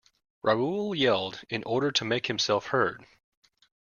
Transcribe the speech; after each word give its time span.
Raoul 0.41 0.95
yelled, 0.95 1.41
in 1.47 1.63
order 1.63 1.91
to 1.91 2.03
make 2.03 2.25
himself 2.25 2.69
heard. 2.69 3.05